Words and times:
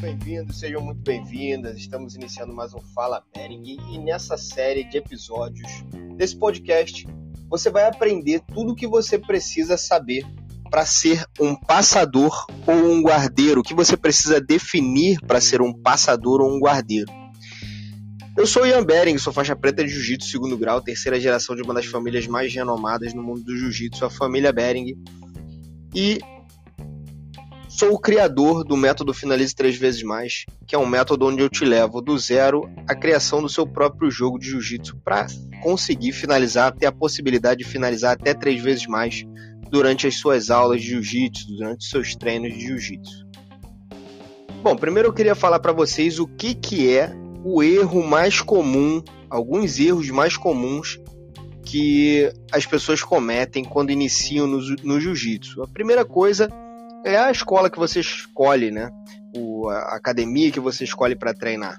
Bem-vindos, 0.00 0.60
sejam 0.60 0.80
muito 0.80 1.00
bem-vindas. 1.00 1.76
Estamos 1.76 2.14
iniciando 2.14 2.54
mais 2.54 2.72
um 2.72 2.80
Fala 2.94 3.24
Bering 3.34 3.78
e 3.90 3.98
nessa 3.98 4.36
série 4.36 4.84
de 4.84 4.98
episódios 4.98 5.68
desse 6.16 6.36
podcast 6.36 7.06
você 7.48 7.68
vai 7.70 7.86
aprender 7.86 8.40
tudo 8.52 8.72
o 8.72 8.74
que 8.76 8.86
você 8.86 9.18
precisa 9.18 9.76
saber 9.76 10.24
para 10.70 10.86
ser 10.86 11.26
um 11.40 11.54
passador 11.54 12.46
ou 12.66 12.74
um 12.74 13.02
guardeiro, 13.02 13.60
o 13.60 13.64
que 13.64 13.74
você 13.74 13.96
precisa 13.96 14.40
definir 14.40 15.20
para 15.20 15.40
ser 15.40 15.60
um 15.60 15.72
passador 15.72 16.40
ou 16.40 16.54
um 16.54 16.60
guardeiro. 16.60 17.12
Eu 18.36 18.46
sou 18.46 18.66
Ian 18.66 18.84
Bering, 18.84 19.16
sou 19.18 19.32
faixa 19.32 19.54
preta 19.54 19.84
de 19.84 19.90
Jiu-Jitsu 19.90 20.28
segundo 20.28 20.58
grau, 20.58 20.80
terceira 20.80 21.20
geração 21.20 21.54
de 21.54 21.62
uma 21.62 21.74
das 21.74 21.86
famílias 21.86 22.26
mais 22.26 22.52
renomadas 22.52 23.14
no 23.14 23.22
mundo 23.22 23.42
do 23.42 23.56
Jiu-Jitsu, 23.56 24.04
a 24.04 24.10
família 24.10 24.52
Bering. 24.52 24.96
E 25.94 26.18
sou 27.76 27.92
o 27.92 27.98
criador 27.98 28.62
do 28.62 28.76
método 28.76 29.12
Finalize 29.12 29.52
Três 29.52 29.76
Vezes 29.76 30.04
Mais, 30.04 30.46
que 30.64 30.76
é 30.76 30.78
um 30.78 30.86
método 30.86 31.26
onde 31.26 31.42
eu 31.42 31.48
te 31.48 31.64
levo 31.64 32.00
do 32.00 32.16
zero 32.16 32.70
à 32.86 32.94
criação 32.94 33.42
do 33.42 33.48
seu 33.48 33.66
próprio 33.66 34.08
jogo 34.12 34.38
de 34.38 34.46
Jiu-Jitsu 34.46 34.96
para 35.04 35.26
conseguir 35.60 36.12
finalizar, 36.12 36.72
ter 36.72 36.86
a 36.86 36.92
possibilidade 36.92 37.64
de 37.64 37.68
finalizar 37.68 38.12
até 38.12 38.32
três 38.32 38.62
vezes 38.62 38.86
mais 38.86 39.24
durante 39.70 40.06
as 40.06 40.14
suas 40.14 40.50
aulas 40.50 40.82
de 40.82 40.90
jiu-jitsu, 40.90 41.48
durante 41.48 41.80
os 41.80 41.90
seus 41.90 42.14
treinos 42.14 42.54
de 42.54 42.60
jiu-jitsu. 42.60 43.26
Bom, 44.62 44.76
primeiro 44.76 45.08
eu 45.08 45.12
queria 45.12 45.34
falar 45.34 45.58
para 45.58 45.72
vocês 45.72 46.20
o 46.20 46.28
que, 46.28 46.54
que 46.54 46.88
é 46.96 47.12
o 47.42 47.60
erro 47.60 48.06
mais 48.06 48.40
comum, 48.40 49.02
alguns 49.28 49.80
erros 49.80 50.08
mais 50.10 50.36
comuns 50.36 51.00
que 51.64 52.32
as 52.52 52.64
pessoas 52.64 53.02
cometem 53.02 53.64
quando 53.64 53.90
iniciam 53.90 54.46
no, 54.46 54.60
no 54.84 55.00
jiu-jitsu. 55.00 55.60
A 55.60 55.66
primeira 55.66 56.04
coisa 56.04 56.48
é 57.04 57.16
a 57.16 57.30
escola 57.30 57.70
que 57.70 57.78
você 57.78 58.00
escolhe, 58.00 58.70
né? 58.70 58.90
O, 59.36 59.68
a 59.68 59.96
academia 59.96 60.50
que 60.50 60.60
você 60.60 60.84
escolhe 60.84 61.14
para 61.14 61.34
treinar. 61.34 61.78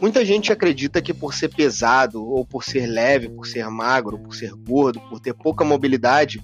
Muita 0.00 0.24
gente 0.24 0.52
acredita 0.52 1.00
que 1.00 1.14
por 1.14 1.34
ser 1.34 1.48
pesado, 1.48 2.24
ou 2.24 2.44
por 2.44 2.64
ser 2.64 2.86
leve, 2.86 3.28
por 3.28 3.46
ser 3.46 3.68
magro, 3.68 4.18
por 4.18 4.34
ser 4.34 4.52
gordo, 4.52 5.00
por 5.08 5.20
ter 5.20 5.34
pouca 5.34 5.64
mobilidade, 5.64 6.42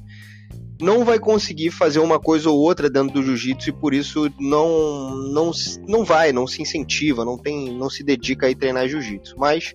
não 0.81 1.05
vai 1.05 1.19
conseguir 1.19 1.71
fazer 1.71 1.99
uma 1.99 2.19
coisa 2.19 2.49
ou 2.49 2.59
outra 2.59 2.89
dentro 2.89 3.15
do 3.15 3.23
jiu-jitsu 3.23 3.69
e 3.69 3.73
por 3.73 3.93
isso 3.93 4.31
não, 4.39 5.11
não, 5.33 5.51
não 5.87 6.05
vai, 6.05 6.33
não 6.33 6.47
se 6.47 6.63
incentiva, 6.63 7.25
não, 7.25 7.37
tem, 7.37 7.77
não 7.77 7.91
se 7.91 8.03
dedica 8.03 8.49
a 8.49 8.55
treinar 8.55 8.89
jiu-jitsu. 8.89 9.35
Mas 9.37 9.75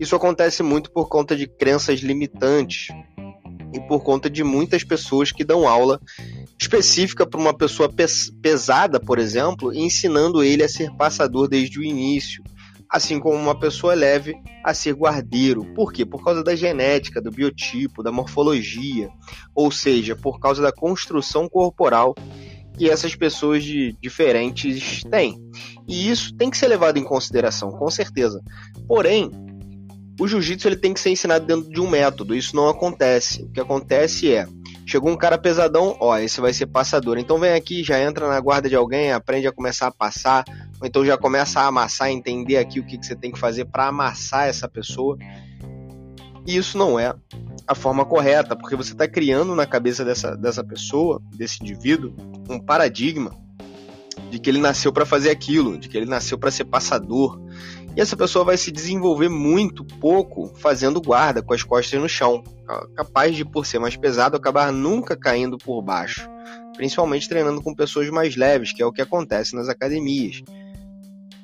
isso 0.00 0.16
acontece 0.16 0.62
muito 0.62 0.90
por 0.90 1.08
conta 1.08 1.36
de 1.36 1.46
crenças 1.46 2.00
limitantes 2.00 2.88
e 3.72 3.80
por 3.86 4.02
conta 4.02 4.28
de 4.28 4.42
muitas 4.42 4.82
pessoas 4.82 5.30
que 5.30 5.44
dão 5.44 5.68
aula 5.68 6.00
específica 6.60 7.26
para 7.26 7.40
uma 7.40 7.56
pessoa 7.56 7.88
pesada, 8.42 8.98
por 8.98 9.18
exemplo, 9.18 9.72
ensinando 9.72 10.42
ele 10.42 10.62
a 10.62 10.68
ser 10.68 10.90
passador 10.96 11.48
desde 11.48 11.78
o 11.78 11.84
início 11.84 12.42
assim 12.90 13.20
como 13.20 13.36
uma 13.36 13.58
pessoa 13.58 13.94
leve 13.94 14.34
a 14.64 14.72
ser 14.72 14.94
guardeiro. 14.94 15.64
Por 15.74 15.92
quê? 15.92 16.06
Por 16.06 16.24
causa 16.24 16.42
da 16.42 16.56
genética, 16.56 17.20
do 17.20 17.30
biotipo, 17.30 18.02
da 18.02 18.10
morfologia, 18.10 19.10
ou 19.54 19.70
seja, 19.70 20.16
por 20.16 20.40
causa 20.40 20.62
da 20.62 20.72
construção 20.72 21.48
corporal 21.48 22.14
que 22.76 22.88
essas 22.88 23.14
pessoas 23.14 23.62
de, 23.64 23.96
diferentes 24.00 25.02
têm. 25.10 25.36
E 25.86 26.08
isso 26.08 26.34
tem 26.36 26.48
que 26.48 26.56
ser 26.56 26.68
levado 26.68 26.96
em 26.96 27.04
consideração, 27.04 27.70
com 27.72 27.90
certeza. 27.90 28.40
Porém, 28.86 29.30
o 30.18 30.26
jiu-jitsu 30.26 30.68
ele 30.68 30.76
tem 30.76 30.94
que 30.94 31.00
ser 31.00 31.10
ensinado 31.10 31.44
dentro 31.44 31.68
de 31.68 31.80
um 31.80 31.90
método. 31.90 32.34
Isso 32.34 32.54
não 32.54 32.68
acontece. 32.68 33.42
O 33.42 33.50
que 33.50 33.60
acontece 33.60 34.32
é 34.32 34.46
Chegou 34.88 35.10
um 35.10 35.16
cara 35.18 35.36
pesadão, 35.36 35.98
ó, 36.00 36.16
esse 36.16 36.40
vai 36.40 36.50
ser 36.50 36.64
passador. 36.64 37.18
Então 37.18 37.38
vem 37.38 37.52
aqui, 37.52 37.84
já 37.84 38.00
entra 38.00 38.26
na 38.26 38.40
guarda 38.40 38.70
de 38.70 38.74
alguém, 38.74 39.12
aprende 39.12 39.46
a 39.46 39.52
começar 39.52 39.88
a 39.88 39.92
passar, 39.92 40.46
ou 40.80 40.86
então 40.86 41.04
já 41.04 41.18
começa 41.18 41.60
a 41.60 41.66
amassar, 41.66 42.08
entender 42.08 42.56
aqui 42.56 42.80
o 42.80 42.86
que, 42.86 42.96
que 42.96 43.04
você 43.04 43.14
tem 43.14 43.30
que 43.30 43.38
fazer 43.38 43.66
para 43.66 43.88
amassar 43.88 44.48
essa 44.48 44.66
pessoa. 44.66 45.18
E 46.46 46.56
isso 46.56 46.78
não 46.78 46.98
é 46.98 47.14
a 47.66 47.74
forma 47.74 48.02
correta, 48.06 48.56
porque 48.56 48.74
você 48.74 48.92
está 48.92 49.06
criando 49.06 49.54
na 49.54 49.66
cabeça 49.66 50.06
dessa, 50.06 50.34
dessa 50.34 50.64
pessoa, 50.64 51.20
desse 51.36 51.62
indivíduo, 51.62 52.14
um 52.48 52.58
paradigma 52.58 53.30
de 54.30 54.38
que 54.38 54.48
ele 54.48 54.58
nasceu 54.58 54.90
para 54.90 55.04
fazer 55.04 55.28
aquilo, 55.28 55.76
de 55.76 55.90
que 55.90 55.98
ele 55.98 56.06
nasceu 56.06 56.38
para 56.38 56.50
ser 56.50 56.64
passador, 56.64 57.38
e 57.94 58.00
essa 58.00 58.16
pessoa 58.16 58.42
vai 58.42 58.56
se 58.56 58.72
desenvolver 58.72 59.28
muito 59.28 59.84
pouco 59.84 60.50
fazendo 60.56 60.98
guarda 60.98 61.42
com 61.42 61.52
as 61.52 61.62
costas 61.62 62.00
no 62.00 62.08
chão, 62.08 62.42
capaz 62.94 63.34
de, 63.34 63.44
por 63.44 63.66
ser 63.66 63.78
mais 63.78 63.96
pesado, 63.96 64.36
acabar 64.36 64.72
nunca 64.72 65.16
caindo 65.16 65.56
por 65.58 65.82
baixo, 65.82 66.28
principalmente 66.76 67.28
treinando 67.28 67.62
com 67.62 67.74
pessoas 67.74 68.08
mais 68.10 68.36
leves, 68.36 68.72
que 68.72 68.82
é 68.82 68.86
o 68.86 68.92
que 68.92 69.02
acontece 69.02 69.56
nas 69.56 69.68
academias. 69.68 70.42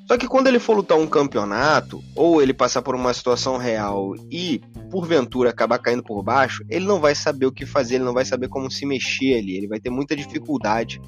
Só 0.07 0.17
que 0.17 0.27
quando 0.27 0.47
ele 0.47 0.59
for 0.59 0.75
lutar 0.75 0.99
um 0.99 1.07
campeonato, 1.07 2.03
ou 2.15 2.41
ele 2.41 2.53
passar 2.53 2.83
por 2.83 2.93
uma 2.93 3.11
situação 3.11 3.57
real 3.57 4.13
e, 4.29 4.61
porventura, 4.91 5.49
acabar 5.49 5.79
caindo 5.79 6.03
por 6.03 6.21
baixo, 6.21 6.63
ele 6.69 6.85
não 6.85 6.99
vai 6.99 7.15
saber 7.15 7.47
o 7.47 7.51
que 7.51 7.65
fazer, 7.65 7.95
ele 7.95 8.03
não 8.03 8.13
vai 8.13 8.23
saber 8.23 8.47
como 8.47 8.69
se 8.69 8.85
mexer 8.85 9.39
ali, 9.39 9.57
ele 9.57 9.67
vai 9.67 9.79
ter 9.79 9.89
muita 9.89 10.15
dificuldade 10.15 11.01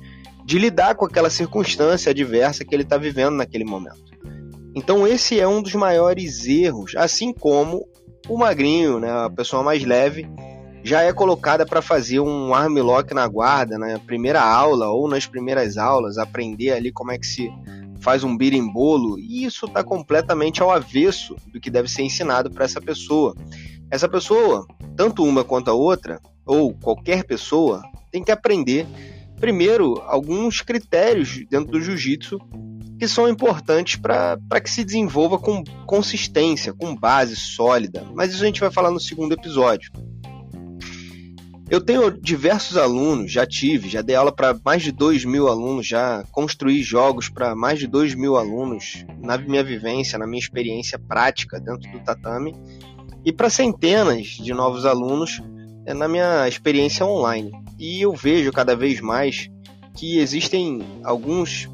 de 0.43 0.57
lidar 0.57 0.95
com 0.95 1.05
aquela 1.05 1.29
circunstância 1.29 2.09
adversa 2.09 2.65
que 2.65 2.73
ele 2.73 2.83
está 2.83 2.97
vivendo 2.97 3.35
naquele 3.35 3.65
momento. 3.65 4.01
Então 4.73 5.05
esse 5.05 5.39
é 5.39 5.47
um 5.47 5.61
dos 5.61 5.75
maiores 5.75 6.47
erros, 6.47 6.95
assim 6.95 7.33
como 7.33 7.87
o 8.29 8.37
magrinho, 8.37 8.99
né, 8.99 9.09
a 9.09 9.29
pessoa 9.29 9.63
mais 9.63 9.83
leve, 9.83 10.27
já 10.83 11.01
é 11.01 11.11
colocada 11.11 11.65
para 11.65 11.81
fazer 11.81 12.19
um 12.19 12.53
armlock 12.53 13.13
na 13.13 13.27
guarda 13.27 13.77
na 13.77 13.99
primeira 13.99 14.41
aula 14.41 14.87
ou 14.89 15.07
nas 15.07 15.25
primeiras 15.25 15.77
aulas, 15.77 16.17
aprender 16.17 16.71
ali 16.71 16.91
como 16.91 17.11
é 17.11 17.17
que 17.17 17.27
se 17.27 17.51
faz 17.99 18.23
um 18.23 18.37
birimbolo, 18.37 19.17
e 19.19 19.43
isso 19.43 19.65
está 19.65 19.83
completamente 19.83 20.61
ao 20.61 20.71
avesso 20.71 21.35
do 21.51 21.59
que 21.59 21.69
deve 21.69 21.89
ser 21.89 22.03
ensinado 22.03 22.49
para 22.51 22.63
essa 22.63 22.79
pessoa. 22.79 23.35
Essa 23.89 24.07
pessoa, 24.07 24.65
tanto 24.95 25.23
uma 25.23 25.43
quanto 25.43 25.71
a 25.71 25.73
outra, 25.73 26.21
ou 26.45 26.73
qualquer 26.73 27.23
pessoa, 27.23 27.81
tem 28.11 28.23
que 28.23 28.31
aprender 28.31 28.85
primeiro 29.39 30.01
alguns 30.05 30.61
critérios 30.61 31.43
dentro 31.49 31.71
do 31.71 31.81
jiu-jitsu 31.81 32.39
que 32.97 33.07
são 33.07 33.29
importantes 33.29 33.95
para 33.95 34.61
que 34.61 34.69
se 34.69 34.83
desenvolva 34.83 35.37
com 35.37 35.63
consistência, 35.85 36.73
com 36.73 36.95
base 36.95 37.35
sólida. 37.35 38.05
Mas 38.13 38.33
isso 38.33 38.43
a 38.43 38.45
gente 38.45 38.61
vai 38.61 38.71
falar 38.71 38.91
no 38.91 38.99
segundo 38.99 39.33
episódio. 39.33 39.91
Eu 41.69 41.81
tenho 41.81 42.09
diversos 42.09 42.77
alunos, 42.77 43.29
já 43.29 43.45
tive, 43.45 43.89
já 43.89 44.01
dei 44.01 44.15
aula 44.15 44.31
para 44.31 44.57
mais 44.63 44.81
de 44.81 44.91
2 44.91 45.25
mil 45.25 45.49
alunos, 45.49 45.85
já 45.85 46.23
construí 46.31 46.81
jogos 46.81 47.27
para 47.27 47.53
mais 47.55 47.77
de 47.77 47.87
2 47.87 48.15
mil 48.15 48.37
alunos 48.37 49.05
na 49.21 49.37
minha 49.37 49.63
vivência, 49.63 50.17
na 50.17 50.25
minha 50.25 50.39
experiência 50.39 50.97
prática 50.97 51.59
dentro 51.59 51.91
do 51.91 51.99
tatame, 51.99 52.55
e 53.25 53.33
para 53.33 53.49
centenas 53.49 54.27
de 54.27 54.53
novos 54.53 54.85
alunos 54.85 55.41
é, 55.85 55.93
na 55.93 56.07
minha 56.07 56.47
experiência 56.47 57.05
online. 57.05 57.51
E 57.77 58.01
eu 58.01 58.13
vejo 58.13 58.49
cada 58.53 58.73
vez 58.73 59.01
mais 59.01 59.49
que 59.93 60.19
existem 60.19 60.81
alguns 61.03 61.69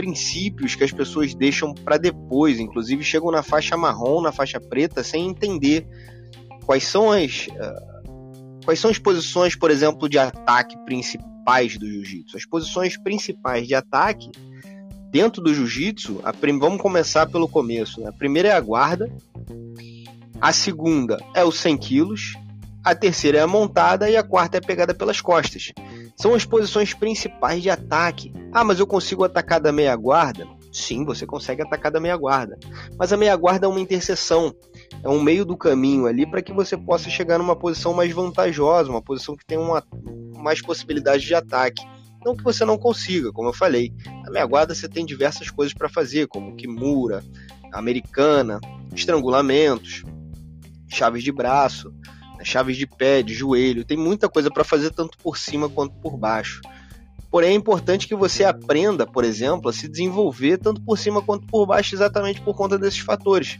princípios 0.00 0.74
que 0.74 0.82
as 0.82 0.90
pessoas 0.90 1.34
deixam 1.34 1.74
para 1.74 1.98
depois, 1.98 2.58
inclusive 2.58 3.04
chegam 3.04 3.30
na 3.30 3.42
faixa 3.42 3.76
marrom, 3.76 4.22
na 4.22 4.32
faixa 4.32 4.58
preta, 4.58 5.04
sem 5.04 5.28
entender 5.28 5.86
quais 6.64 6.84
são 6.84 7.12
as 7.12 7.48
uh, 7.48 8.64
quais 8.64 8.80
são 8.80 8.90
as 8.90 8.98
posições, 8.98 9.54
por 9.54 9.70
exemplo, 9.70 10.08
de 10.08 10.18
ataque 10.18 10.74
principais 10.86 11.76
do 11.76 11.86
jiu-jitsu. 11.86 12.34
As 12.34 12.46
posições 12.46 12.96
principais 12.96 13.68
de 13.68 13.74
ataque 13.74 14.30
dentro 15.10 15.42
do 15.42 15.52
jiu-jitsu, 15.52 16.22
vamos 16.58 16.80
começar 16.80 17.26
pelo 17.26 17.46
começo. 17.46 18.00
Né? 18.00 18.08
A 18.08 18.12
primeira 18.12 18.48
é 18.48 18.52
a 18.52 18.60
guarda, 18.60 19.14
a 20.40 20.50
segunda 20.50 21.22
é 21.34 21.44
os 21.44 21.60
100 21.60 21.76
quilos, 21.76 22.38
a 22.82 22.94
terceira 22.94 23.38
é 23.38 23.42
a 23.42 23.46
montada 23.46 24.08
e 24.08 24.16
a 24.16 24.22
quarta 24.22 24.56
é 24.56 24.60
a 24.60 24.66
pegada 24.66 24.94
pelas 24.94 25.20
costas. 25.20 25.72
São 26.20 26.34
as 26.34 26.44
posições 26.44 26.92
principais 26.92 27.62
de 27.62 27.70
ataque. 27.70 28.30
Ah, 28.52 28.62
mas 28.62 28.78
eu 28.78 28.86
consigo 28.86 29.24
atacar 29.24 29.58
da 29.58 29.72
meia 29.72 29.96
guarda? 29.96 30.46
Sim, 30.70 31.02
você 31.02 31.24
consegue 31.24 31.62
atacar 31.62 31.90
da 31.90 31.98
meia 31.98 32.14
guarda. 32.14 32.58
Mas 32.98 33.10
a 33.10 33.16
meia 33.16 33.34
guarda 33.34 33.64
é 33.64 33.68
uma 33.70 33.80
interseção, 33.80 34.54
é 35.02 35.08
um 35.08 35.22
meio 35.22 35.46
do 35.46 35.56
caminho 35.56 36.04
ali 36.04 36.30
para 36.30 36.42
que 36.42 36.52
você 36.52 36.76
possa 36.76 37.08
chegar 37.08 37.38
numa 37.38 37.56
posição 37.56 37.94
mais 37.94 38.12
vantajosa, 38.12 38.90
uma 38.90 39.00
posição 39.00 39.34
que 39.34 39.46
tem 39.46 39.56
uma, 39.56 39.82
mais 40.36 40.60
possibilidade 40.60 41.24
de 41.24 41.34
ataque. 41.34 41.82
Não 42.22 42.36
que 42.36 42.44
você 42.44 42.66
não 42.66 42.76
consiga, 42.76 43.32
como 43.32 43.48
eu 43.48 43.54
falei. 43.54 43.90
Na 44.22 44.30
meia 44.30 44.44
guarda 44.44 44.74
você 44.74 44.86
tem 44.90 45.06
diversas 45.06 45.50
coisas 45.50 45.72
para 45.72 45.88
fazer, 45.88 46.28
como 46.28 46.54
kimura, 46.54 47.24
americana, 47.72 48.60
estrangulamentos, 48.94 50.04
chaves 50.86 51.24
de 51.24 51.32
braço 51.32 51.90
chaves 52.42 52.76
de 52.76 52.86
pé, 52.86 53.22
de 53.22 53.34
joelho, 53.34 53.84
tem 53.84 53.96
muita 53.96 54.28
coisa 54.28 54.50
para 54.50 54.64
fazer 54.64 54.90
tanto 54.90 55.16
por 55.18 55.36
cima 55.36 55.68
quanto 55.68 55.94
por 55.96 56.16
baixo. 56.16 56.60
Porém, 57.30 57.50
é 57.50 57.54
importante 57.54 58.08
que 58.08 58.14
você 58.14 58.44
aprenda, 58.44 59.06
por 59.06 59.24
exemplo, 59.24 59.70
a 59.70 59.72
se 59.72 59.88
desenvolver 59.88 60.58
tanto 60.58 60.82
por 60.82 60.98
cima 60.98 61.22
quanto 61.22 61.46
por 61.46 61.64
baixo, 61.64 61.94
exatamente 61.94 62.40
por 62.40 62.56
conta 62.56 62.76
desses 62.76 63.00
fatores. 63.00 63.58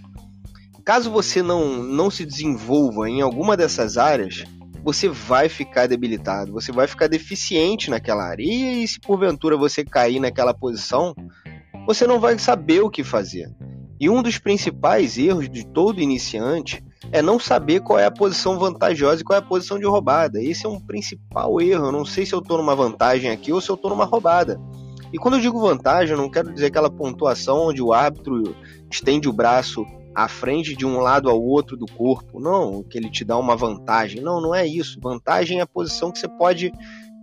Caso 0.85 1.11
você 1.11 1.41
não, 1.41 1.83
não 1.83 2.11
se 2.11 2.25
desenvolva 2.25 3.09
em 3.09 3.21
alguma 3.21 3.57
dessas 3.57 3.97
áreas, 3.97 4.45
você 4.83 5.09
vai 5.09 5.49
ficar 5.49 5.87
debilitado, 5.87 6.53
você 6.53 6.73
vai 6.73 6.87
ficar 6.87 7.07
deficiente 7.07 7.91
naquela 7.91 8.25
área. 8.25 8.43
E 8.43 8.87
se 8.89 8.99
porventura 8.99 9.57
você 9.57 9.85
cair 9.85 10.19
naquela 10.19 10.55
posição, 10.55 11.15
você 11.87 12.07
não 12.07 12.19
vai 12.19 12.39
saber 12.39 12.81
o 12.81 12.91
que 12.91 13.05
fazer. 13.05 13.49
E 14.01 14.09
um 14.09 14.23
dos 14.23 14.39
principais 14.39 15.19
erros 15.19 15.49
de 15.49 15.65
todo 15.67 16.01
iniciante 16.01 16.83
é 17.11 17.23
não 17.23 17.39
saber 17.39 17.81
qual 17.81 17.99
é 17.99 18.05
a 18.05 18.11
posição 18.11 18.59
vantajosa 18.59 19.23
e 19.23 19.25
qual 19.25 19.39
é 19.39 19.41
a 19.41 19.45
posição 19.45 19.79
de 19.79 19.87
roubada. 19.87 20.43
Esse 20.43 20.67
é 20.67 20.69
um 20.69 20.79
principal 20.79 21.61
erro. 21.61 21.87
Eu 21.87 21.93
não 21.93 22.05
sei 22.05 22.27
se 22.27 22.35
eu 22.35 22.41
estou 22.41 22.59
numa 22.59 22.75
vantagem 22.75 23.31
aqui 23.31 23.53
ou 23.53 23.61
se 23.61 23.71
eu 23.71 23.75
estou 23.75 23.91
numa 23.91 24.05
roubada. 24.05 24.61
E 25.13 25.19
quando 25.19 25.35
eu 25.35 25.41
digo 25.41 25.61
vantagem, 25.61 26.13
eu 26.13 26.21
não 26.21 26.31
quero 26.31 26.53
dizer 26.53 26.67
aquela 26.67 26.91
pontuação 26.91 27.69
onde 27.69 27.83
o 27.83 27.93
árbitro 27.93 28.55
estende 28.91 29.29
o 29.29 29.33
braço 29.33 29.85
à 30.15 30.29
frente 30.29 30.77
de 30.77 30.85
um 30.85 31.01
lado 31.01 31.29
ao 31.29 31.43
outro 31.43 31.77
do 31.77 31.87
corpo. 31.87 32.39
Não, 32.39 32.83
que 32.83 32.99
ele 32.99 33.11
te 33.11 33.25
dá 33.25 33.37
uma 33.37 33.57
vantagem. 33.57 34.21
Não, 34.21 34.41
não 34.41 34.55
é 34.55 34.67
isso. 34.67 35.01
Vantagem 35.01 35.59
é 35.59 35.63
a 35.63 35.67
posição 35.67 36.13
que 36.13 36.19
você 36.19 36.29
pode 36.29 36.71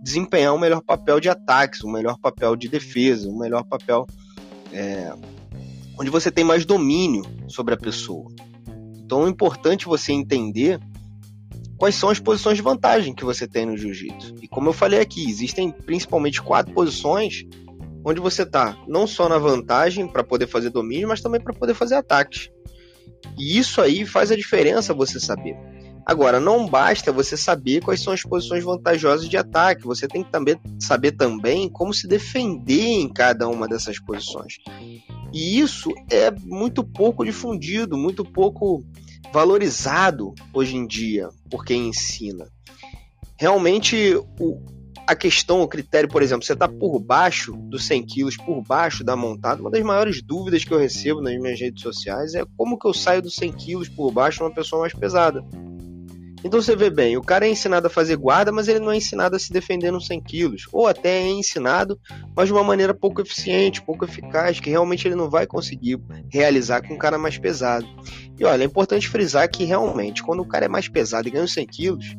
desempenhar 0.02 0.54
um 0.54 0.58
melhor 0.58 0.82
papel 0.82 1.18
de 1.20 1.28
ataques, 1.28 1.82
um 1.82 1.90
melhor 1.90 2.18
papel 2.18 2.56
de 2.56 2.68
defesa, 2.68 3.28
um 3.28 3.38
melhor 3.38 3.64
papel 3.64 4.06
é, 4.72 5.12
onde 5.98 6.10
você 6.10 6.30
tem 6.30 6.44
mais 6.44 6.64
domínio 6.64 7.22
sobre 7.48 7.74
a 7.74 7.76
pessoa. 7.76 8.30
Então 9.08 9.26
é 9.26 9.30
importante 9.30 9.86
você 9.86 10.12
entender 10.12 10.78
quais 11.78 11.94
são 11.94 12.10
as 12.10 12.20
posições 12.20 12.58
de 12.58 12.62
vantagem 12.62 13.14
que 13.14 13.24
você 13.24 13.48
tem 13.48 13.64
no 13.64 13.74
jiu-jitsu. 13.74 14.34
E 14.42 14.46
como 14.46 14.68
eu 14.68 14.72
falei 14.74 15.00
aqui, 15.00 15.26
existem 15.26 15.70
principalmente 15.70 16.42
quatro 16.42 16.74
posições 16.74 17.46
onde 18.04 18.20
você 18.20 18.42
está 18.42 18.76
não 18.86 19.06
só 19.06 19.26
na 19.26 19.38
vantagem 19.38 20.06
para 20.06 20.22
poder 20.22 20.46
fazer 20.46 20.68
domínio, 20.68 21.08
mas 21.08 21.22
também 21.22 21.40
para 21.40 21.54
poder 21.54 21.72
fazer 21.72 21.94
ataques. 21.94 22.50
E 23.38 23.58
isso 23.58 23.80
aí 23.80 24.04
faz 24.04 24.30
a 24.30 24.36
diferença 24.36 24.92
você 24.92 25.18
saber. 25.18 25.56
Agora, 26.04 26.38
não 26.38 26.66
basta 26.66 27.10
você 27.10 27.34
saber 27.34 27.80
quais 27.80 28.02
são 28.02 28.12
as 28.12 28.22
posições 28.22 28.62
vantajosas 28.62 29.26
de 29.26 29.38
ataque, 29.38 29.86
você 29.86 30.06
tem 30.06 30.22
que 30.22 30.30
também 30.30 30.60
saber 30.78 31.12
também 31.12 31.66
como 31.66 31.94
se 31.94 32.06
defender 32.06 33.00
em 33.00 33.08
cada 33.10 33.48
uma 33.48 33.66
dessas 33.66 33.98
posições. 33.98 34.58
E 35.32 35.58
isso 35.60 35.90
é 36.10 36.30
muito 36.30 36.82
pouco 36.82 37.24
difundido, 37.24 37.96
muito 37.96 38.24
pouco 38.24 38.84
valorizado 39.32 40.34
hoje 40.52 40.76
em 40.76 40.86
dia 40.86 41.28
por 41.50 41.64
quem 41.64 41.88
ensina. 41.88 42.48
Realmente, 43.36 44.16
o, 44.40 44.60
a 45.06 45.14
questão, 45.14 45.62
o 45.62 45.68
critério, 45.68 46.08
por 46.08 46.22
exemplo, 46.22 46.44
você 46.44 46.54
está 46.54 46.68
por 46.68 46.98
baixo 46.98 47.52
dos 47.52 47.86
100 47.86 48.06
quilos, 48.06 48.36
por 48.36 48.62
baixo 48.62 49.04
da 49.04 49.14
montada, 49.14 49.60
uma 49.60 49.70
das 49.70 49.82
maiores 49.82 50.22
dúvidas 50.22 50.64
que 50.64 50.72
eu 50.72 50.78
recebo 50.78 51.20
nas 51.20 51.38
minhas 51.38 51.60
redes 51.60 51.82
sociais 51.82 52.34
é 52.34 52.44
como 52.56 52.78
que 52.78 52.86
eu 52.86 52.94
saio 52.94 53.22
dos 53.22 53.34
100 53.36 53.52
quilos 53.52 53.88
por 53.88 54.10
baixo 54.10 54.42
uma 54.42 54.52
pessoa 54.52 54.82
mais 54.82 54.92
pesada. 54.92 55.44
Então 56.44 56.62
você 56.62 56.76
vê 56.76 56.88
bem, 56.88 57.16
o 57.16 57.22
cara 57.22 57.46
é 57.46 57.50
ensinado 57.50 57.88
a 57.88 57.90
fazer 57.90 58.16
guarda, 58.16 58.52
mas 58.52 58.68
ele 58.68 58.78
não 58.78 58.92
é 58.92 58.96
ensinado 58.96 59.34
a 59.34 59.38
se 59.38 59.52
defender 59.52 59.90
nos 59.90 60.06
100 60.06 60.20
quilos. 60.22 60.68
Ou 60.72 60.86
até 60.86 61.22
é 61.22 61.28
ensinado, 61.28 61.98
mas 62.36 62.46
de 62.46 62.52
uma 62.52 62.62
maneira 62.62 62.94
pouco 62.94 63.20
eficiente, 63.20 63.82
pouco 63.82 64.04
eficaz, 64.04 64.60
que 64.60 64.70
realmente 64.70 65.06
ele 65.06 65.16
não 65.16 65.28
vai 65.28 65.46
conseguir 65.46 66.00
realizar 66.30 66.86
com 66.86 66.94
um 66.94 66.98
cara 66.98 67.18
mais 67.18 67.36
pesado. 67.36 67.86
E 68.38 68.44
olha, 68.44 68.62
é 68.62 68.66
importante 68.66 69.08
frisar 69.08 69.50
que 69.50 69.64
realmente, 69.64 70.22
quando 70.22 70.40
o 70.40 70.46
cara 70.46 70.66
é 70.66 70.68
mais 70.68 70.88
pesado 70.88 71.26
e 71.26 71.30
ganha 71.30 71.44
os 71.44 71.52
100 71.52 71.66
quilos, 71.66 72.16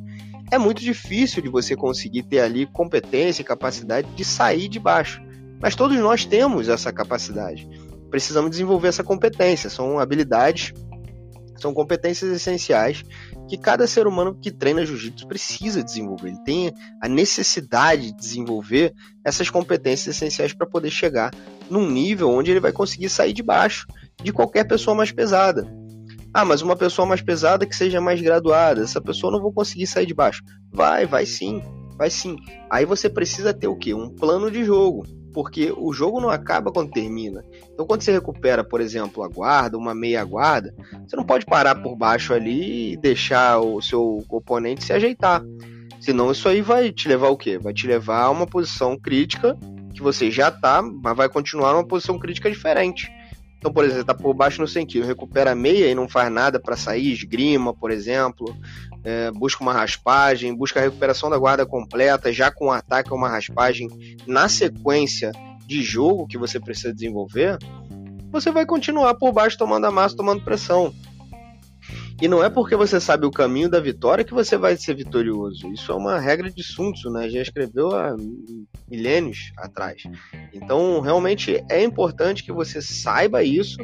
é 0.52 0.58
muito 0.58 0.82
difícil 0.82 1.42
de 1.42 1.50
você 1.50 1.76
conseguir 1.76 2.24
ter 2.24 2.40
ali 2.40 2.66
competência 2.66 3.42
e 3.42 3.46
capacidade 3.46 4.08
de 4.16 4.26
sair 4.26 4.68
de 4.68 4.80
baixo. 4.80 5.22
Mas 5.62 5.76
todos 5.76 5.98
nós 5.98 6.26
temos 6.26 6.68
essa 6.68 6.92
capacidade. 6.92 7.70
Precisamos 8.10 8.50
desenvolver 8.50 8.88
essa 8.88 9.04
competência. 9.04 9.70
São 9.70 10.00
habilidades, 10.00 10.74
são 11.62 11.74
competências 11.74 12.32
essenciais 12.32 13.04
que 13.48 13.58
cada 13.58 13.86
ser 13.88 14.08
humano 14.08 14.38
que 14.40 14.52
treina 14.52 14.86
jiu-jitsu 14.86 15.28
precisa 15.28 15.84
desenvolver. 15.84 16.30
Ele 16.30 16.44
tem 16.44 16.74
a 17.02 17.08
necessidade 17.08 18.12
de 18.12 18.18
desenvolver 18.18 18.94
essas 19.26 19.50
competências 19.50 20.16
essenciais 20.16 20.54
para 20.54 20.68
poder 20.68 20.90
chegar 20.90 21.32
num 21.70 21.90
nível 21.90 22.30
onde 22.30 22.52
ele 22.52 22.60
vai 22.60 22.72
conseguir 22.72 23.10
sair 23.10 23.34
de 23.34 23.44
baixo 23.44 23.88
de 24.24 24.32
qualquer 24.32 24.66
pessoa 24.66 24.96
mais 24.96 25.12
pesada. 25.12 25.68
Ah, 26.34 26.46
mas 26.46 26.62
uma 26.62 26.76
pessoa 26.76 27.08
mais 27.08 27.22
pesada 27.22 27.66
que 27.66 27.76
seja 27.76 28.00
mais 28.00 28.22
graduada, 28.22 28.82
essa 28.82 29.02
pessoa 29.02 29.32
não 29.32 29.42
vou 29.42 29.52
conseguir 29.52 29.88
sair 29.88 30.06
de 30.06 30.14
baixo. 30.14 30.44
Vai, 30.72 31.06
vai 31.06 31.26
sim, 31.26 31.62
vai 31.98 32.10
sim. 32.10 32.36
Aí 32.70 32.86
você 32.86 33.10
precisa 33.10 33.54
ter 33.54 33.68
o 33.68 33.76
quê? 33.76 33.94
Um 33.94 34.10
plano 34.10 34.52
de 34.52 34.64
jogo 34.64 35.04
porque 35.40 35.74
o 35.78 35.94
jogo 35.94 36.20
não 36.20 36.30
acaba 36.30 36.70
quando 36.70 36.92
termina. 36.92 37.46
Então, 37.72 37.86
quando 37.86 38.02
você 38.02 38.12
recupera, 38.12 38.62
por 38.62 38.82
exemplo, 38.82 39.24
a 39.24 39.30
guarda, 39.30 39.78
uma 39.78 39.96
meia 39.96 40.22
guarda, 40.26 40.76
você 41.08 41.16
não 41.16 41.24
pode 41.24 41.46
parar 41.46 41.76
por 41.76 41.96
baixo 41.96 42.34
ali 42.34 42.92
e 42.92 42.98
deixar 42.98 43.58
o 43.62 43.82
seu 43.82 44.22
oponente 44.28 44.84
se 44.84 44.92
ajeitar. 44.92 45.42
Senão, 46.02 46.30
isso 46.30 46.50
aí 46.50 46.62
vai 46.62 46.92
te 46.92 47.08
levar 47.08 47.30
o 47.30 47.38
quê? 47.38 47.58
Vai 47.58 47.74
te 47.74 47.88
levar 47.88 48.24
a 48.24 48.30
uma 48.30 48.46
posição 48.46 49.00
crítica 49.00 49.58
que 49.94 50.02
você 50.02 50.30
já 50.30 50.52
tá, 50.52 50.82
mas 50.82 51.16
vai 51.16 51.30
continuar 51.30 51.72
numa 51.72 51.88
posição 51.88 52.20
crítica 52.20 52.52
diferente. 52.52 53.10
Então, 53.60 53.74
por 53.74 53.84
exemplo, 53.84 54.06
tá 54.06 54.14
por 54.14 54.34
baixo 54.34 54.62
no 54.62 54.68
100 54.68 54.86
kg, 54.86 55.06
recupera 55.06 55.52
a 55.52 55.56
meia 55.56 55.92
e 55.92 55.94
não 55.94 56.08
faz 56.08 56.32
nada 56.32 56.60
para 56.60 56.78
sair, 56.78 57.12
esgrima, 57.12 57.74
por 57.74 57.92
exemplo, 57.92 58.56
é, 59.04 59.30
busca 59.32 59.62
uma 59.62 59.74
raspagem, 59.74 60.56
busca 60.56 60.80
a 60.80 60.84
recuperação 60.84 61.30
da 61.30 61.38
guarda 61.38 61.66
completa, 61.66 62.32
já 62.32 62.50
com 62.50 62.68
um 62.68 62.72
ataque 62.72 63.12
ou 63.12 63.18
uma 63.18 63.28
raspagem 63.28 63.90
na 64.26 64.48
sequência 64.48 65.34
de 65.68 65.84
jogo 65.84 66.26
que 66.26 66.38
você 66.38 66.58
precisa 66.58 66.94
desenvolver, 66.94 67.58
você 68.32 68.50
vai 68.50 68.66
continuar 68.66 69.14
por 69.16 69.34
baixo 69.34 69.58
tomando 69.58 69.86
a 69.86 69.92
massa, 69.92 70.16
tomando 70.16 70.42
pressão. 70.42 70.94
E 72.22 72.28
não 72.28 72.44
é 72.44 72.50
porque 72.50 72.76
você 72.76 73.00
sabe 73.00 73.26
o 73.26 73.32
caminho 73.32 73.70
da 73.70 73.80
vitória 73.80 74.26
que 74.26 74.34
você 74.34 74.58
vai 74.58 74.76
ser 74.76 74.94
vitorioso. 74.94 75.72
Isso 75.72 75.90
é 75.92 75.96
uma 75.96 76.20
regra 76.20 76.52
de 76.52 76.62
Sun 76.62 76.92
Tzu, 76.92 77.10
né? 77.10 77.30
Já 77.30 77.42
escreveu 77.42 77.96
há 77.96 78.14
milênios 78.90 79.54
atrás. 79.58 80.04
Então, 80.54 81.00
realmente 81.00 81.64
é 81.70 81.82
importante 81.82 82.44
que 82.44 82.52
você 82.52 82.82
saiba 82.82 83.42
isso, 83.42 83.78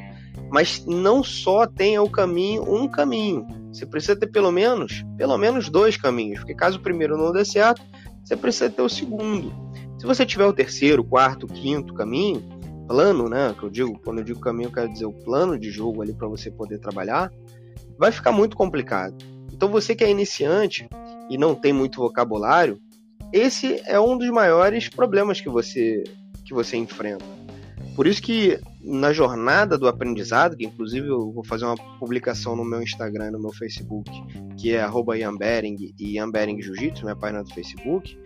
mas 0.52 0.86
não 0.86 1.24
só 1.24 1.66
tenha 1.66 2.04
o 2.04 2.10
caminho, 2.10 2.64
um 2.64 2.90
caminho. 2.90 3.48
Você 3.72 3.86
precisa 3.86 4.18
ter 4.18 4.28
pelo 4.28 4.52
menos, 4.52 5.06
pelo 5.18 5.38
menos 5.38 5.70
dois 5.70 5.96
caminhos, 5.96 6.40
porque 6.40 6.56
caso 6.56 6.78
o 6.78 6.82
primeiro 6.82 7.18
não 7.18 7.32
dê 7.32 7.46
certo, 7.46 7.82
você 8.22 8.36
precisa 8.36 8.70
ter 8.70 8.82
o 8.82 8.90
segundo. 8.90 9.54
Se 9.98 10.06
você 10.06 10.26
tiver 10.26 10.46
o 10.46 10.54
terceiro, 10.54 11.06
quarto, 11.06 11.48
quinto 11.48 11.94
caminho, 11.94 12.44
plano, 12.86 13.30
né, 13.30 13.56
que 13.58 13.64
eu 13.64 13.70
digo, 13.70 14.00
quando 14.04 14.20
eu 14.20 14.24
digo 14.26 14.40
caminho, 14.40 14.68
eu 14.68 14.74
quero 14.74 14.92
dizer 14.92 15.06
o 15.06 15.14
plano 15.14 15.58
de 15.58 15.72
jogo 15.72 16.02
ali 16.02 16.14
para 16.14 16.28
você 16.28 16.52
poder 16.52 16.80
trabalhar, 16.80 17.32
vai 17.98 18.12
ficar 18.12 18.32
muito 18.32 18.56
complicado. 18.56 19.16
Então 19.52 19.70
você 19.70 19.96
que 19.96 20.04
é 20.04 20.10
iniciante 20.10 20.88
e 21.30 21.38
não 21.38 21.56
tem 21.56 21.74
muito 21.74 22.02
vocabulário, 22.02 22.80
esse 23.32 23.82
é 23.86 24.00
um 24.00 24.18
dos 24.18 24.30
maiores 24.30 24.90
problemas 24.90 25.42
que 25.42 25.50
você 25.50 26.04
que 26.46 26.54
você 26.54 26.78
enfrenta. 26.78 27.26
Por 27.96 28.06
isso 28.06 28.22
que 28.22 28.60
na 28.84 29.12
jornada 29.12 29.78
do 29.78 29.88
aprendizado, 29.88 30.56
que 30.56 30.66
inclusive 30.66 31.08
eu 31.08 31.32
vou 31.32 31.44
fazer 31.44 31.66
uma 31.66 31.78
publicação 31.98 32.56
no 32.56 32.64
meu 32.64 32.82
Instagram, 32.82 33.32
no 33.32 33.40
meu 33.40 33.54
Facebook, 33.54 34.12
que 34.58 34.76
é 34.76 34.86
@yambering 35.18 35.76
e 35.98 36.18
Yambering 36.18 36.62
Jiu-Jitsu, 36.62 37.04
minha 37.04 37.16
página 37.16 37.44
do 37.44 37.54
Facebook, 37.54 38.18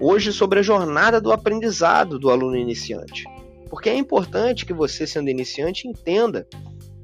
hoje 0.00 0.32
sobre 0.32 0.58
a 0.58 0.62
jornada 0.62 1.20
do 1.20 1.32
aprendizado 1.32 2.18
do 2.18 2.28
aluno 2.28 2.56
iniciante. 2.56 3.24
Porque 3.70 3.88
é 3.88 3.96
importante 3.96 4.66
que 4.66 4.72
você, 4.72 5.06
sendo 5.06 5.30
iniciante, 5.30 5.86
entenda 5.86 6.46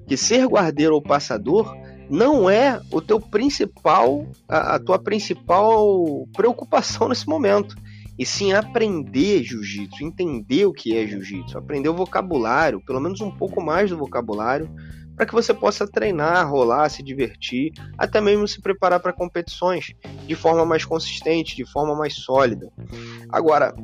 que 0.06 0.16
ser 0.16 0.46
guardeiro 0.46 0.94
ou 0.94 1.02
passador 1.02 1.74
não 2.08 2.48
é 2.48 2.80
o 2.90 3.00
teu 3.00 3.20
principal, 3.20 4.26
a, 4.48 4.76
a 4.76 4.78
tua 4.78 4.98
principal 4.98 6.26
preocupação 6.32 7.08
nesse 7.08 7.26
momento. 7.26 7.76
E 8.16 8.24
sim 8.24 8.52
aprender 8.52 9.42
jiu-jitsu, 9.42 10.04
entender 10.04 10.66
o 10.66 10.72
que 10.72 10.96
é 10.96 11.04
jiu-jitsu, 11.04 11.58
aprender 11.58 11.88
o 11.88 11.94
vocabulário, 11.94 12.80
pelo 12.80 13.00
menos 13.00 13.20
um 13.20 13.30
pouco 13.30 13.60
mais 13.60 13.90
do 13.90 13.98
vocabulário, 13.98 14.70
para 15.16 15.26
que 15.26 15.32
você 15.32 15.52
possa 15.52 15.86
treinar, 15.86 16.48
rolar, 16.48 16.88
se 16.88 17.02
divertir, 17.02 17.72
até 17.98 18.20
mesmo 18.20 18.46
se 18.46 18.60
preparar 18.60 19.00
para 19.00 19.12
competições 19.12 19.94
de 20.26 20.34
forma 20.36 20.64
mais 20.64 20.84
consistente, 20.84 21.56
de 21.56 21.64
forma 21.64 21.96
mais 21.96 22.14
sólida. 22.14 22.70
Agora, 23.28 23.74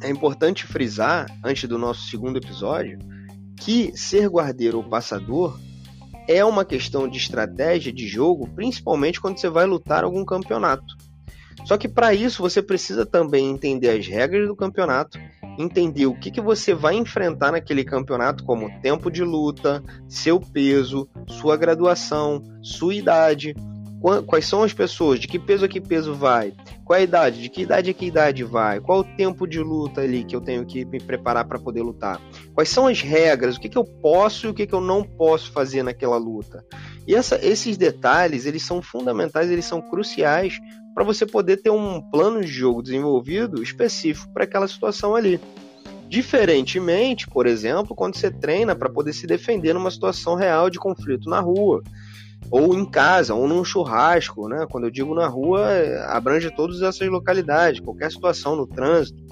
é 0.00 0.10
importante 0.10 0.64
frisar, 0.64 1.26
antes 1.44 1.68
do 1.68 1.78
nosso 1.78 2.08
segundo 2.08 2.36
episódio, 2.36 2.98
que 3.56 3.96
ser 3.96 4.28
guardeiro 4.28 4.78
ou 4.78 4.84
passador 4.84 5.58
é 6.28 6.44
uma 6.44 6.64
questão 6.64 7.08
de 7.08 7.18
estratégia 7.18 7.92
de 7.92 8.06
jogo, 8.06 8.48
principalmente 8.48 9.20
quando 9.20 9.38
você 9.38 9.48
vai 9.48 9.66
lutar 9.66 10.04
algum 10.04 10.24
campeonato. 10.24 10.96
Só 11.64 11.76
que 11.76 11.88
para 11.88 12.14
isso 12.14 12.42
você 12.42 12.62
precisa 12.62 13.04
também 13.04 13.50
entender 13.50 13.90
as 13.90 14.06
regras 14.06 14.46
do 14.46 14.54
campeonato, 14.54 15.18
entender 15.58 16.06
o 16.06 16.14
que, 16.14 16.30
que 16.30 16.40
você 16.40 16.74
vai 16.74 16.94
enfrentar 16.94 17.50
naquele 17.52 17.82
campeonato, 17.82 18.44
como 18.44 18.70
tempo 18.80 19.10
de 19.10 19.24
luta, 19.24 19.82
seu 20.08 20.38
peso, 20.38 21.08
sua 21.26 21.56
graduação, 21.56 22.42
sua 22.62 22.94
idade, 22.94 23.54
quais 24.26 24.46
são 24.46 24.62
as 24.62 24.72
pessoas, 24.72 25.18
de 25.18 25.26
que 25.26 25.38
peso 25.38 25.64
a 25.64 25.68
que 25.68 25.80
peso 25.80 26.14
vai, 26.14 26.52
qual 26.84 26.98
a 26.98 27.02
idade, 27.02 27.42
de 27.42 27.48
que 27.48 27.62
idade 27.62 27.90
a 27.90 27.94
que 27.94 28.06
idade 28.06 28.44
vai, 28.44 28.80
qual 28.80 29.00
o 29.00 29.04
tempo 29.16 29.46
de 29.46 29.58
luta 29.58 30.02
ali 30.02 30.24
que 30.24 30.36
eu 30.36 30.40
tenho 30.40 30.64
que 30.64 30.84
me 30.84 31.00
preparar 31.00 31.44
para 31.44 31.58
poder 31.58 31.82
lutar, 31.82 32.20
quais 32.54 32.68
são 32.68 32.86
as 32.86 33.00
regras, 33.00 33.56
o 33.56 33.60
que, 33.60 33.68
que 33.68 33.78
eu 33.78 33.84
posso 33.84 34.46
e 34.46 34.50
o 34.50 34.54
que, 34.54 34.66
que 34.66 34.74
eu 34.74 34.80
não 34.80 35.02
posso 35.02 35.50
fazer 35.50 35.82
naquela 35.82 36.16
luta. 36.16 36.64
E 37.06 37.14
essa, 37.14 37.38
esses 37.44 37.76
detalhes, 37.76 38.46
eles 38.46 38.62
são 38.62 38.80
fundamentais, 38.80 39.50
eles 39.50 39.64
são 39.64 39.80
cruciais 39.80 40.58
para 40.94 41.04
você 41.04 41.26
poder 41.26 41.58
ter 41.58 41.70
um 41.70 42.00
plano 42.00 42.40
de 42.40 42.46
jogo 42.46 42.82
desenvolvido 42.82 43.62
específico 43.62 44.32
para 44.32 44.44
aquela 44.44 44.68
situação 44.68 45.14
ali. 45.14 45.40
Diferentemente, 46.08 47.26
por 47.28 47.46
exemplo, 47.46 47.94
quando 47.94 48.16
você 48.16 48.30
treina 48.30 48.76
para 48.76 48.88
poder 48.88 49.12
se 49.12 49.26
defender 49.26 49.74
numa 49.74 49.90
situação 49.90 50.36
real 50.36 50.70
de 50.70 50.78
conflito 50.78 51.28
na 51.28 51.40
rua, 51.40 51.82
ou 52.50 52.74
em 52.74 52.84
casa, 52.84 53.34
ou 53.34 53.48
num 53.48 53.64
churrasco, 53.64 54.48
né? 54.48 54.66
Quando 54.70 54.84
eu 54.84 54.90
digo 54.90 55.14
na 55.14 55.26
rua, 55.26 55.66
abrange 56.08 56.50
todas 56.54 56.82
essas 56.82 57.08
localidades, 57.08 57.80
qualquer 57.80 58.10
situação 58.10 58.56
no 58.56 58.66
trânsito. 58.66 59.24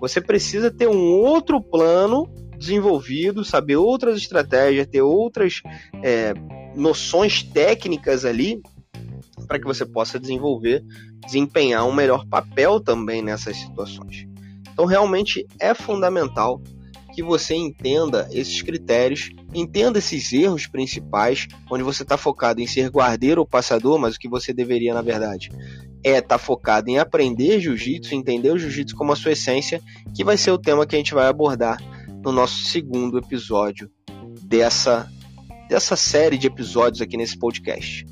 Você 0.00 0.20
precisa 0.20 0.70
ter 0.70 0.88
um 0.88 1.12
outro 1.12 1.60
plano 1.60 2.28
desenvolvido, 2.56 3.44
saber 3.44 3.76
outras 3.76 4.18
estratégias, 4.18 4.86
ter 4.86 5.02
outras 5.02 5.62
é, 6.02 6.34
noções 6.74 7.42
técnicas 7.42 8.24
ali 8.24 8.60
para 9.46 9.58
que 9.58 9.64
você 9.64 9.86
possa 9.86 10.18
desenvolver, 10.18 10.84
desempenhar 11.24 11.86
um 11.86 11.92
melhor 11.92 12.26
papel 12.26 12.80
também 12.80 13.22
nessas 13.22 13.56
situações. 13.56 14.26
Então, 14.72 14.84
realmente 14.84 15.46
é 15.58 15.72
fundamental 15.74 16.60
que 17.18 17.22
você 17.24 17.56
entenda 17.56 18.28
esses 18.30 18.62
critérios, 18.62 19.30
entenda 19.52 19.98
esses 19.98 20.32
erros 20.32 20.68
principais, 20.68 21.48
onde 21.68 21.82
você 21.82 22.04
está 22.04 22.16
focado 22.16 22.60
em 22.60 22.66
ser 22.68 22.88
guardeiro 22.90 23.40
ou 23.40 23.46
passador, 23.46 23.98
mas 23.98 24.14
o 24.14 24.20
que 24.20 24.28
você 24.28 24.52
deveria, 24.52 24.94
na 24.94 25.02
verdade, 25.02 25.50
é 26.04 26.18
estar 26.18 26.22
tá 26.22 26.38
focado 26.38 26.88
em 26.88 26.96
aprender 26.96 27.58
jiu-jitsu, 27.58 28.14
entender 28.14 28.52
o 28.52 28.56
jiu-jitsu 28.56 28.94
como 28.94 29.10
a 29.10 29.16
sua 29.16 29.32
essência, 29.32 29.80
que 30.14 30.22
vai 30.22 30.36
ser 30.36 30.52
o 30.52 30.58
tema 30.58 30.86
que 30.86 30.94
a 30.94 30.98
gente 30.98 31.12
vai 31.12 31.26
abordar 31.26 31.82
no 32.22 32.30
nosso 32.30 32.66
segundo 32.66 33.18
episódio 33.18 33.90
dessa, 34.40 35.10
dessa 35.68 35.96
série 35.96 36.38
de 36.38 36.46
episódios 36.46 37.02
aqui 37.02 37.16
nesse 37.16 37.36
podcast. 37.36 38.06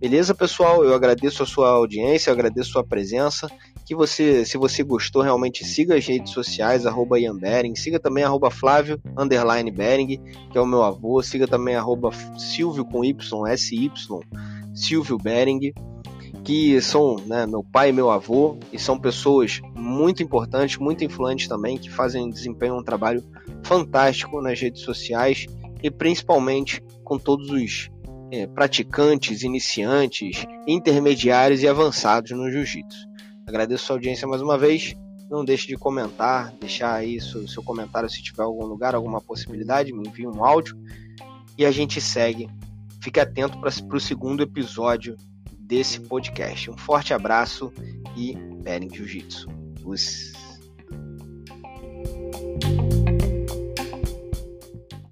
Beleza, 0.00 0.34
pessoal? 0.34 0.84
Eu 0.84 0.94
agradeço 0.94 1.44
a 1.44 1.46
sua 1.46 1.70
audiência, 1.70 2.30
eu 2.30 2.34
agradeço 2.34 2.70
a 2.70 2.72
sua 2.72 2.84
presença. 2.84 3.48
Que 3.88 3.94
você, 3.94 4.44
se 4.44 4.58
você 4.58 4.82
gostou, 4.82 5.22
realmente 5.22 5.64
siga 5.64 5.96
as 5.96 6.06
redes 6.06 6.34
sociais, 6.34 6.84
arroba 6.84 7.18
Ian 7.18 7.34
Bering, 7.34 7.74
siga 7.74 7.98
também 7.98 8.22
arroba 8.22 8.50
Flávio, 8.50 9.00
underline 9.16 9.70
Bering, 9.70 10.18
que 10.52 10.58
é 10.58 10.60
o 10.60 10.66
meu 10.66 10.82
avô, 10.82 11.22
siga 11.22 11.48
também 11.48 11.74
arroba 11.74 12.10
Silvio 12.36 12.84
com 12.84 13.02
Y, 13.02 13.56
SY, 13.56 13.90
Silvio 14.74 15.16
Bering, 15.16 15.72
que 16.44 16.78
são 16.82 17.16
né, 17.26 17.46
meu 17.46 17.64
pai 17.64 17.88
e 17.88 17.92
meu 17.94 18.10
avô, 18.10 18.58
e 18.70 18.78
são 18.78 19.00
pessoas 19.00 19.62
muito 19.74 20.22
importantes, 20.22 20.76
muito 20.76 21.02
influentes 21.02 21.48
também, 21.48 21.78
que 21.78 21.88
fazem, 21.88 22.28
desempenham 22.28 22.76
um 22.76 22.84
trabalho 22.84 23.24
fantástico 23.62 24.42
nas 24.42 24.60
redes 24.60 24.82
sociais 24.82 25.46
e 25.82 25.90
principalmente 25.90 26.82
com 27.02 27.18
todos 27.18 27.48
os 27.48 27.88
é, 28.30 28.46
praticantes, 28.46 29.42
iniciantes, 29.42 30.44
intermediários 30.66 31.62
e 31.62 31.68
avançados 31.68 32.32
no 32.32 32.50
jiu-jitsu. 32.50 33.07
Agradeço 33.48 33.84
a 33.84 33.86
sua 33.86 33.96
audiência 33.96 34.28
mais 34.28 34.42
uma 34.42 34.58
vez. 34.58 34.94
Não 35.30 35.42
deixe 35.42 35.66
de 35.66 35.76
comentar, 35.76 36.52
deixar 36.60 36.94
aí 36.94 37.18
seu, 37.18 37.48
seu 37.48 37.62
comentário 37.62 38.08
se 38.08 38.22
tiver 38.22 38.42
algum 38.42 38.66
lugar, 38.66 38.94
alguma 38.94 39.22
possibilidade, 39.22 39.90
me 39.90 40.06
envie 40.06 40.26
um 40.26 40.44
áudio 40.44 40.76
e 41.56 41.64
a 41.64 41.70
gente 41.70 41.98
segue. 41.98 42.46
Fique 43.00 43.18
atento 43.18 43.58
para 43.58 43.96
o 43.96 44.00
segundo 44.00 44.42
episódio 44.42 45.16
desse 45.58 45.98
podcast. 45.98 46.70
Um 46.70 46.76
forte 46.76 47.14
abraço 47.14 47.72
e 48.14 48.34
Bering 48.62 48.94
Jiu-Jitsu. 48.94 49.48
Os 49.82 50.32